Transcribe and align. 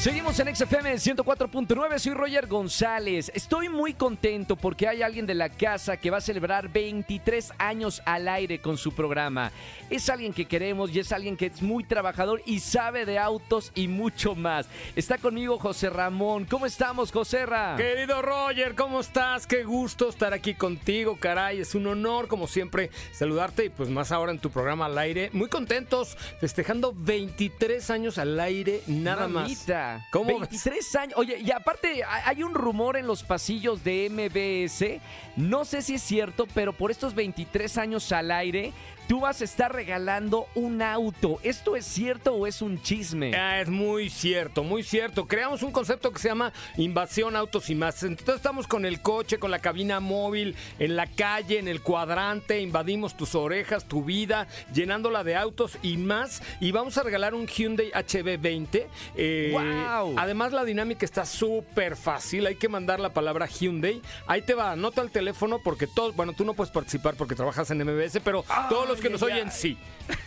Seguimos 0.00 0.40
en 0.40 0.56
XFM 0.56 0.94
104.9, 0.94 1.98
soy 1.98 2.14
Roger 2.14 2.46
González. 2.46 3.30
Estoy 3.34 3.68
muy 3.68 3.92
contento 3.92 4.56
porque 4.56 4.88
hay 4.88 5.02
alguien 5.02 5.26
de 5.26 5.34
la 5.34 5.50
casa 5.50 5.98
que 5.98 6.08
va 6.08 6.16
a 6.16 6.20
celebrar 6.22 6.70
23 6.72 7.52
años 7.58 8.00
al 8.06 8.26
aire 8.26 8.62
con 8.62 8.78
su 8.78 8.92
programa. 8.92 9.52
Es 9.90 10.08
alguien 10.08 10.32
que 10.32 10.46
queremos 10.46 10.90
y 10.90 11.00
es 11.00 11.12
alguien 11.12 11.36
que 11.36 11.46
es 11.46 11.60
muy 11.60 11.84
trabajador 11.84 12.40
y 12.46 12.60
sabe 12.60 13.04
de 13.04 13.18
autos 13.18 13.72
y 13.74 13.88
mucho 13.88 14.34
más. 14.34 14.68
Está 14.96 15.18
conmigo 15.18 15.58
José 15.58 15.90
Ramón. 15.90 16.46
¿Cómo 16.46 16.64
estamos, 16.64 17.12
José 17.12 17.44
Ra? 17.44 17.74
Querido 17.76 18.22
Roger, 18.22 18.74
¿cómo 18.74 19.00
estás? 19.00 19.46
Qué 19.46 19.64
gusto 19.64 20.08
estar 20.08 20.32
aquí 20.32 20.54
contigo, 20.54 21.18
caray. 21.20 21.60
Es 21.60 21.74
un 21.74 21.86
honor, 21.86 22.26
como 22.26 22.46
siempre, 22.46 22.88
saludarte 23.12 23.66
y 23.66 23.68
pues 23.68 23.90
más 23.90 24.12
ahora 24.12 24.32
en 24.32 24.38
tu 24.38 24.48
programa 24.48 24.86
al 24.86 24.96
aire. 24.96 25.28
Muy 25.34 25.50
contentos, 25.50 26.16
festejando 26.40 26.94
23 26.96 27.90
años 27.90 28.16
al 28.16 28.40
aire, 28.40 28.80
nada 28.86 29.28
Mamita. 29.28 29.88
más. 29.88 29.89
¿Cómo 30.10 30.38
23 30.38 30.96
años. 30.96 31.14
Oye, 31.18 31.38
y 31.38 31.50
aparte 31.50 32.02
hay 32.04 32.30
hay 32.30 32.44
un 32.44 32.54
rumor 32.54 32.96
en 32.96 33.08
los 33.08 33.24
pasillos 33.24 33.82
de 33.82 34.08
MBS. 34.08 35.00
No 35.36 35.64
sé 35.64 35.82
si 35.82 35.94
es 35.94 36.02
cierto, 36.02 36.46
pero 36.54 36.72
por 36.72 36.92
estos 36.92 37.14
23 37.14 37.76
años 37.76 38.12
al 38.12 38.30
aire, 38.30 38.72
tú 39.10 39.18
vas 39.18 39.40
a 39.40 39.44
estar 39.44 39.74
regalando 39.74 40.46
un 40.54 40.80
auto. 40.80 41.40
¿Esto 41.42 41.74
es 41.74 41.84
cierto 41.84 42.34
o 42.34 42.46
es 42.46 42.62
un 42.62 42.80
chisme? 42.80 43.34
Ah, 43.34 43.60
es 43.60 43.68
muy 43.68 44.08
cierto, 44.08 44.62
muy 44.62 44.84
cierto. 44.84 45.26
Creamos 45.26 45.64
un 45.64 45.72
concepto 45.72 46.12
que 46.12 46.20
se 46.20 46.28
llama 46.28 46.52
invasión 46.76 47.34
autos 47.34 47.68
y 47.70 47.74
más. 47.74 48.00
Entonces 48.04 48.36
estamos 48.36 48.68
con 48.68 48.86
el 48.86 49.02
coche, 49.02 49.40
con 49.40 49.50
la 49.50 49.58
cabina 49.58 49.98
móvil, 49.98 50.54
en 50.78 50.94
la 50.94 51.08
calle, 51.08 51.58
en 51.58 51.66
el 51.66 51.82
cuadrante, 51.82 52.60
invadimos 52.60 53.16
tus 53.16 53.34
orejas, 53.34 53.86
tu 53.86 54.04
vida, 54.04 54.46
llenándola 54.72 55.24
de 55.24 55.34
autos 55.34 55.76
y 55.82 55.96
más. 55.96 56.40
Y 56.60 56.70
vamos 56.70 56.96
a 56.96 57.02
regalar 57.02 57.34
un 57.34 57.48
Hyundai 57.48 57.90
HB20. 57.90 58.86
Eh, 59.16 59.79
Además 60.16 60.52
la 60.52 60.64
dinámica 60.64 61.04
está 61.04 61.24
súper 61.24 61.96
fácil. 61.96 62.46
Hay 62.46 62.56
que 62.56 62.68
mandar 62.68 63.00
la 63.00 63.12
palabra 63.12 63.46
Hyundai. 63.46 64.00
Ahí 64.26 64.42
te 64.42 64.54
va, 64.54 64.72
anota 64.72 65.02
el 65.02 65.10
teléfono 65.10 65.60
porque 65.62 65.86
todos, 65.86 66.14
bueno, 66.14 66.32
tú 66.32 66.44
no 66.44 66.54
puedes 66.54 66.72
participar 66.72 67.14
porque 67.16 67.34
trabajas 67.34 67.70
en 67.70 67.78
MBS, 67.84 68.20
pero 68.24 68.44
todos 68.68 68.88
los 68.88 69.00
que 69.00 69.08
Ay, 69.08 69.12
nos 69.12 69.22
ay, 69.22 69.32
oyen 69.32 69.50
sí. 69.50 69.76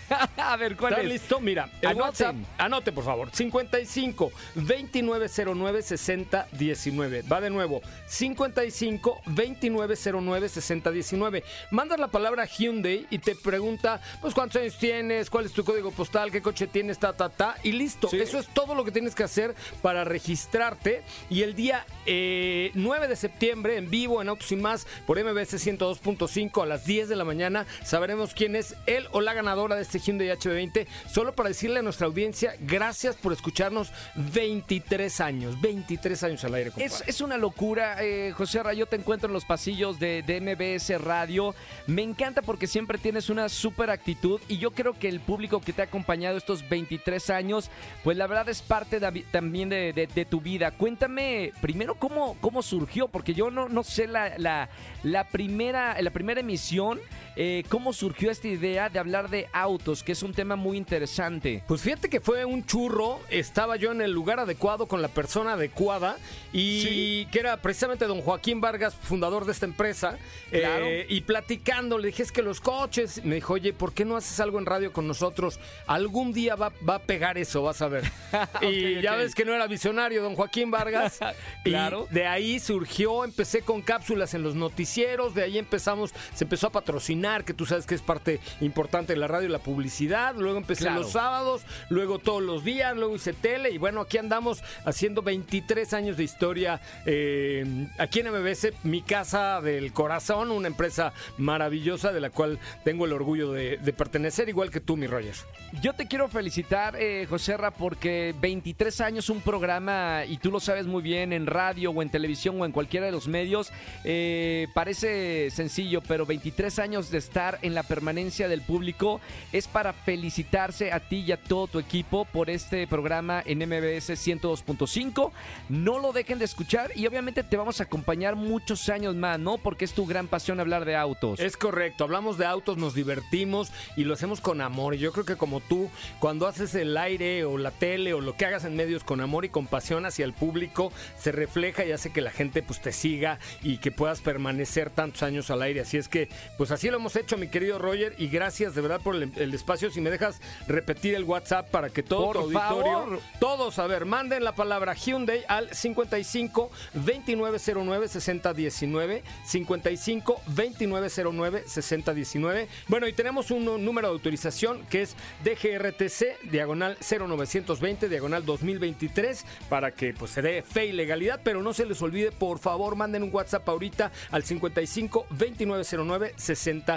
a 0.37 0.55
ver, 0.57 0.77
¿cuál 0.77 0.93
¿Estás 0.93 1.05
es? 1.05 1.11
listo? 1.11 1.39
Mira, 1.39 1.69
el 1.81 1.89
Anoten. 1.89 2.03
WhatsApp, 2.03 2.35
anote 2.57 2.91
por 2.91 3.03
favor, 3.03 3.29
55 3.31 4.31
2909 4.55 5.81
6019. 5.81 7.21
Va 7.23 7.41
de 7.41 7.49
nuevo, 7.49 7.81
55 8.07 9.21
2909 9.25 10.49
6019. 10.49 11.43
Mandas 11.71 11.99
la 11.99 12.07
palabra 12.07 12.45
Hyundai 12.45 13.07
y 13.09 13.19
te 13.19 13.35
pregunta, 13.35 13.99
pues 14.21 14.33
cuántos 14.33 14.61
años 14.61 14.77
tienes, 14.77 15.29
cuál 15.29 15.45
es 15.45 15.53
tu 15.53 15.63
código 15.63 15.91
postal, 15.91 16.31
qué 16.31 16.41
coche 16.41 16.67
tienes, 16.67 16.99
ta, 16.99 17.13
ta, 17.13 17.29
ta, 17.29 17.55
y 17.63 17.71
listo. 17.71 18.07
Sí. 18.07 18.19
Eso 18.19 18.39
es 18.39 18.47
todo 18.47 18.75
lo 18.75 18.85
que 18.85 18.91
tienes 18.91 19.15
que 19.15 19.23
hacer 19.23 19.42
para 19.81 20.03
registrarte. 20.03 21.03
Y 21.29 21.41
el 21.43 21.55
día 21.55 21.85
eh, 22.05 22.71
9 22.73 23.07
de 23.07 23.15
septiembre, 23.15 23.77
en 23.77 23.89
vivo, 23.89 24.21
en 24.21 24.29
Autos 24.29 24.51
Más, 24.53 24.85
por 25.05 25.17
MBS 25.23 25.53
102.5 25.65 26.61
a 26.63 26.65
las 26.65 26.85
10 26.85 27.09
de 27.09 27.15
la 27.15 27.23
mañana, 27.23 27.65
sabremos 27.83 28.33
quién 28.33 28.55
es 28.55 28.75
él 28.85 29.07
o 29.11 29.21
la 29.21 29.33
ganadora 29.33 29.75
de 29.75 29.81
este 29.83 29.99
Hyundai 29.99 30.29
HB20. 30.29 30.87
Solo 31.11 31.33
para 31.33 31.49
decirle 31.49 31.79
a 31.79 31.81
nuestra 31.83 32.07
audiencia, 32.07 32.55
gracias 32.59 33.15
por 33.15 33.33
escucharnos 33.33 33.91
23 34.15 35.21
años, 35.21 35.59
23 35.61 36.23
años 36.23 36.43
al 36.43 36.53
aire. 36.55 36.71
Es, 36.77 37.03
es 37.07 37.21
una 37.21 37.37
locura, 37.37 38.03
eh, 38.03 38.31
José 38.35 38.61
Ra, 38.63 38.73
yo 38.73 38.85
te 38.85 38.95
encuentro 38.95 39.27
en 39.27 39.33
los 39.33 39.45
pasillos 39.45 39.99
de, 39.99 40.21
de 40.23 40.39
MBS 40.41 41.01
Radio. 41.01 41.55
Me 41.87 42.01
encanta 42.01 42.41
porque 42.41 42.67
siempre 42.67 42.97
tienes 42.97 43.29
una 43.29 43.49
súper 43.49 43.89
actitud 43.89 44.39
y 44.47 44.57
yo 44.57 44.71
creo 44.71 44.93
que 44.97 45.07
el 45.09 45.19
público 45.19 45.61
que 45.61 45.73
te 45.73 45.81
ha 45.81 45.85
acompañado 45.85 46.37
estos 46.37 46.67
23 46.69 47.29
años, 47.29 47.69
pues 48.03 48.17
la 48.17 48.27
verdad 48.27 48.49
es 48.49 48.61
parte 48.61 48.99
de- 48.99 49.25
también 49.33 49.67
de, 49.67 49.91
de- 49.93 50.25
tu 50.25 50.39
vida. 50.39 50.69
Cuéntame 50.69 51.51
primero 51.59 51.95
cómo, 51.95 52.37
cómo 52.39 52.61
surgió, 52.61 53.07
porque 53.07 53.33
yo 53.33 53.49
no, 53.49 53.67
no 53.67 53.81
sé 53.83 54.05
la, 54.05 54.37
la, 54.37 54.69
la 55.01 55.23
primera, 55.23 55.99
la 55.99 56.11
primera 56.11 56.39
emisión, 56.39 56.99
eh, 57.35 57.63
cómo 57.69 57.93
surgió 57.93 58.31
esta 58.31 58.47
idea 58.47 58.89
de 58.89 58.99
hablar 58.99 59.29
de 59.29 59.47
autos, 59.53 60.03
que 60.03 60.11
es 60.11 60.23
un 60.23 60.33
tema 60.33 60.55
muy 60.55 60.77
interesante. 60.77 61.63
Pues 61.67 61.81
fíjate 61.81 62.09
que 62.09 62.19
fue 62.21 62.45
un 62.45 62.65
churro, 62.65 63.19
estaba 63.29 63.75
yo 63.75 63.91
en 63.91 64.01
el 64.01 64.11
lugar 64.11 64.39
adecuado 64.39 64.85
con 64.87 65.01
la 65.01 65.07
persona 65.07 65.53
adecuada 65.53 66.17
y 66.51 66.81
Sí. 66.83 67.27
que 67.31 67.39
era 67.39 67.57
precisamente 67.57 68.05
don 68.05 68.21
Joaquín 68.21 68.61
Vargas, 68.61 68.95
fundador 68.95 69.45
de 69.45 69.51
esta 69.51 69.65
empresa, 69.65 70.17
Claro. 70.51 70.85
eh, 70.85 71.05
y 71.09 71.21
platicando, 71.21 71.97
le 71.97 72.07
dije, 72.07 72.23
es 72.23 72.31
que 72.31 72.41
los 72.41 72.59
coches, 72.61 73.23
me 73.23 73.35
dijo, 73.35 73.53
oye, 73.53 73.73
¿por 73.73 73.93
qué 73.93 74.05
no 74.05 74.15
haces 74.17 74.39
algo 74.39 74.59
en 74.59 74.65
radio 74.65 74.91
con 74.93 75.07
nosotros? 75.07 75.59
Algún 75.87 76.33
día 76.33 76.55
va, 76.55 76.71
va 76.87 76.95
a 76.95 76.99
pegar 76.99 77.37
eso, 77.37 77.63
vas 77.63 77.81
a 77.81 77.87
ver. 77.87 78.03
y 78.61 79.01
ya 79.01 79.15
ves 79.15 79.33
que 79.35 79.45
no 79.45 79.53
era 79.53 79.67
visionario 79.67 80.21
don 80.21 80.35
Joaquín 80.35 80.71
Vargas. 80.71 81.19
Claro. 81.63 82.07
Y 82.11 82.15
de 82.15 82.27
ahí 82.27 82.59
surgió, 82.59 83.23
empecé 83.23 83.61
con 83.61 83.81
cápsulas 83.81 84.33
en 84.33 84.43
los 84.43 84.53
noticieros, 84.55 85.33
de 85.33 85.43
ahí 85.43 85.57
empezamos, 85.57 86.11
se 86.35 86.43
empezó 86.43 86.67
a 86.67 86.71
patrocinar, 86.71 87.22
que 87.23 87.53
tú 87.53 87.65
sabes 87.65 87.85
que 87.85 87.95
es 87.95 88.01
parte 88.01 88.39
importante 88.59 89.13
de 89.13 89.19
la 89.19 89.27
radio 89.27 89.47
y 89.47 89.51
la 89.51 89.59
publicidad, 89.59 90.35
luego 90.35 90.57
empecé 90.57 90.83
Claro. 90.83 91.01
los 91.01 91.11
sábados, 91.11 91.61
luego 91.89 92.19
todos 92.19 92.41
los 92.43 92.63
días, 92.65 92.95
luego 92.97 93.15
hice 93.15 93.31
tele 93.33 93.69
y 93.71 93.77
bueno, 93.77 94.01
aquí 94.01 94.17
andamos 94.17 94.61
haciendo 94.85 95.21
23 95.21 95.93
años 95.93 96.17
de 96.17 96.23
historia 96.25 96.81
eh, 97.05 97.87
aquí 97.97 98.19
en 98.19 98.27
MBS, 98.31 98.73
mi 98.83 99.01
casa 99.01 99.61
del 99.61 99.93
corazón, 99.93 100.51
una 100.51 100.67
empresa 100.67 101.13
maravillosa 101.37 102.11
de 102.11 102.19
la 102.19 102.29
cual 102.29 102.59
tengo 102.83 103.05
el 103.05 103.13
orgullo 103.13 103.51
de, 103.53 103.77
de 103.77 103.93
pertenecer, 103.93 104.49
igual 104.49 104.69
que 104.69 104.81
tú, 104.81 104.97
mi 104.97 105.07
Roger. 105.07 105.35
Yo 105.81 105.93
te 105.93 106.07
quiero 106.07 106.27
felicitar, 106.27 106.95
eh, 106.99 107.25
José 107.29 107.55
Ra, 107.57 107.71
porque 107.71 108.35
23 108.41 108.99
años 109.01 109.29
un 109.29 109.39
programa, 109.41 110.25
y 110.27 110.37
tú 110.37 110.51
lo 110.51 110.59
sabes 110.59 110.85
muy 110.85 111.01
bien, 111.01 111.31
en 111.33 111.45
radio 111.47 111.91
o 111.91 112.01
en 112.01 112.09
televisión 112.09 112.59
o 112.61 112.65
en 112.65 112.71
cualquiera 112.71 113.05
de 113.05 113.11
los 113.11 113.27
medios, 113.27 113.71
eh, 114.03 114.67
parece 114.73 115.49
sencillo, 115.51 116.01
pero 116.07 116.25
23 116.25 116.79
años 116.79 117.09
de 117.13 117.19
estar 117.19 117.59
en 117.61 117.73
la 117.73 117.83
permanencia 117.83 118.49
del 118.49 118.61
público 118.61 119.21
es 119.53 119.69
para 119.69 119.93
felicitarse 119.93 120.91
a 120.91 120.99
ti 120.99 121.23
y 121.25 121.31
a 121.31 121.37
todo 121.37 121.67
tu 121.67 121.79
equipo 121.79 122.25
por 122.25 122.49
este 122.49 122.85
programa 122.87 123.41
en 123.45 123.59
MBS 123.59 124.09
102.5. 124.09 125.31
No 125.69 125.99
lo 125.99 126.11
dejen 126.11 126.39
de 126.39 126.45
escuchar 126.45 126.91
y 126.95 127.07
obviamente 127.07 127.43
te 127.43 127.55
vamos 127.55 127.79
a 127.79 127.85
acompañar 127.85 128.35
muchos 128.35 128.89
años 128.89 129.15
más, 129.15 129.39
¿no? 129.39 129.57
Porque 129.57 129.85
es 129.85 129.93
tu 129.93 130.05
gran 130.05 130.27
pasión 130.27 130.59
hablar 130.59 130.83
de 130.83 130.95
autos. 130.95 131.39
Es 131.39 131.55
correcto, 131.55 132.03
hablamos 132.03 132.37
de 132.37 132.45
autos, 132.45 132.77
nos 132.77 132.93
divertimos 132.95 133.71
y 133.95 134.03
lo 134.03 134.13
hacemos 134.15 134.41
con 134.41 134.59
amor. 134.59 134.95
Y 134.95 134.97
yo 134.97 135.13
creo 135.13 135.25
que 135.25 135.37
como 135.37 135.61
tú, 135.61 135.89
cuando 136.19 136.47
haces 136.47 136.75
el 136.75 136.97
aire 136.97 137.45
o 137.45 137.57
la 137.57 137.71
tele 137.71 138.13
o 138.13 138.21
lo 138.21 138.35
que 138.35 138.45
hagas 138.45 138.65
en 138.65 138.75
medios 138.75 139.03
con 139.03 139.21
amor 139.21 139.45
y 139.45 139.49
con 139.49 139.67
pasión 139.67 140.05
hacia 140.05 140.25
el 140.25 140.33
público, 140.33 140.91
se 141.17 141.31
refleja 141.31 141.85
y 141.85 141.91
hace 141.91 142.11
que 142.11 142.21
la 142.21 142.31
gente 142.31 142.63
pues 142.63 142.81
te 142.81 142.91
siga 142.91 143.39
y 143.61 143.77
que 143.77 143.91
puedas 143.91 144.21
permanecer 144.21 144.89
tantos 144.89 145.23
años 145.23 145.51
al 145.51 145.61
aire. 145.61 145.81
Así 145.81 145.97
es 145.97 146.07
que, 146.07 146.29
pues 146.57 146.71
así 146.71 146.89
lo 146.89 146.97
hemos 147.03 147.15
hecho, 147.17 147.35
mi 147.37 147.49
querido 147.49 147.79
Roger, 147.79 148.15
y 148.17 148.29
gracias 148.29 148.75
de 148.75 148.81
verdad 148.81 149.01
por 149.01 149.15
el, 149.17 149.29
el 149.35 149.53
espacio. 149.53 149.91
Si 149.91 149.99
me 149.99 150.09
dejas 150.09 150.39
repetir 150.69 151.15
el 151.15 151.25
WhatsApp 151.25 151.69
para 151.69 151.89
que 151.89 152.01
todo 152.01 152.27
Por 152.27 152.35
tu 152.37 152.41
auditorio, 152.43 152.93
favor. 152.93 153.19
todos, 153.41 153.77
a 153.77 153.87
ver, 153.87 154.05
manden 154.05 154.41
la 154.45 154.55
palabra 154.55 154.93
Hyundai 154.93 155.43
al 155.49 155.69
55 155.75 156.71
2909 156.93 158.07
6019 158.07 159.23
55 159.43 160.41
2909 160.47 161.63
6019. 161.67 162.67
Bueno, 162.87 163.05
y 163.09 163.11
tenemos 163.11 163.51
un 163.51 163.65
número 163.83 164.07
de 164.07 164.13
autorización 164.13 164.85
que 164.85 165.01
es 165.01 165.17
DGRTC 165.43 166.49
diagonal 166.51 166.97
0920 167.01 168.07
diagonal 168.07 168.45
2023 168.45 169.45
para 169.67 169.91
que 169.91 170.13
pues 170.13 170.31
se 170.31 170.41
dé 170.41 170.61
fe 170.61 170.85
y 170.85 170.93
legalidad, 170.93 171.41
pero 171.43 171.61
no 171.61 171.73
se 171.73 171.85
les 171.85 172.01
olvide, 172.01 172.31
por 172.31 172.59
favor, 172.59 172.95
manden 172.95 173.23
un 173.23 173.29
WhatsApp 173.33 173.67
ahorita 173.67 174.09
al 174.31 174.43
55 174.43 175.25
2909 175.31 176.35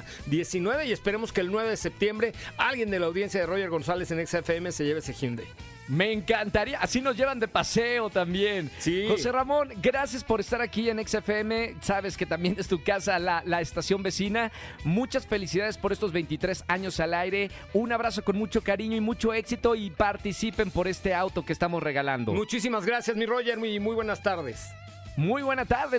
6019 0.03 0.87
y 0.87 0.93
esperemos 0.93 1.33
que 1.33 1.41
el 1.41 1.51
9 1.51 1.71
de 1.71 1.77
septiembre 1.77 2.33
alguien 2.57 2.91
de 2.91 2.99
la 2.99 3.07
audiencia 3.07 3.41
de 3.41 3.47
Roger 3.47 3.71
González 3.71 4.11
en 4.11 4.27
XFM 4.27 4.73
se 4.73 4.85
lleve 4.85 5.01
ese 5.01 5.13
Hyundai. 5.13 5.47
Me 5.89 6.13
encantaría. 6.13 6.81
Así 6.81 7.01
nos 7.01 7.17
llevan 7.17 7.39
de 7.39 7.49
paseo 7.49 8.11
también. 8.11 8.71
Sí. 8.79 9.07
José 9.09 9.31
Ramón, 9.31 9.69
gracias 9.77 10.25
por 10.25 10.41
estar 10.41 10.61
aquí 10.61 10.91
en 10.91 11.07
XFM. 11.07 11.77
Sabes 11.81 12.17
que 12.17 12.27
también 12.27 12.57
es 12.59 12.69
tu 12.69 12.83
casa, 12.83 13.19
la, 13.19 13.43
la 13.47 13.61
estación 13.61 14.03
vecina. 14.03 14.51
Muchas 14.85 15.27
felicidades 15.27 15.79
por 15.79 15.93
estos 15.93 16.13
23 16.13 16.65
años 16.69 16.99
al 17.01 17.15
aire. 17.15 17.51
Un 17.73 17.93
abrazo 17.93 18.25
con 18.25 18.37
mucho 18.37 18.63
cariño 18.63 18.97
y 18.97 19.01
mucho 19.01 19.33
éxito 19.33 19.75
y 19.75 19.91
participen 19.91 20.71
por 20.71 20.89
este 20.89 21.15
auto 21.15 21.45
que 21.45 21.53
estamos 21.53 21.83
regalando. 21.83 22.33
Muchísimas 22.33 22.85
gracias, 22.85 23.17
mi 23.17 23.27
Roger, 23.27 23.59
muy, 23.59 23.79
muy 23.79 23.95
buenas 23.95 24.23
tardes. 24.23 24.69
Muy 25.17 25.43
buena 25.43 25.65
tarde. 25.65 25.99